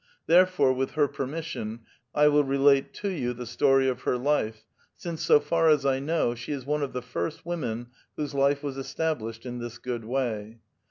Therefore, 0.25 0.73
with 0.73 0.93
her 0.93 1.07
permission, 1.07 1.81
1 2.13 2.33
will 2.33 2.43
relat^i 2.43 2.91
to 2.93 3.09
you 3.09 3.33
the 3.33 3.45
story 3.45 3.87
of 3.87 4.01
her 4.01 4.17
life, 4.17 4.65
since, 4.95 5.21
so 5.21 5.39
far 5.39 5.69
iis 5.69 5.85
I 5.85 5.99
know, 5.99 6.33
she 6.33 6.53
is 6.53 6.65
one 6.65 6.81
of 6.81 6.93
the 6.93 7.03
first 7.03 7.45
women 7.45 7.85
whose 8.17 8.33
life 8.33 8.63
was 8.63 8.77
establislied 8.77 9.45
in 9.45 9.59
this 9.59 9.77
good 9.77 10.03
way. 10.03 10.57